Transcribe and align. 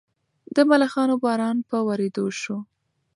د 0.55 0.57
ملخانو 0.69 1.15
باران 1.23 1.57
په 1.69 1.77
ورېدو 1.87 2.25
شو. 2.41 2.57